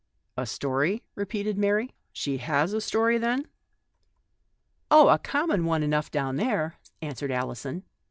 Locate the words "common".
5.19-5.63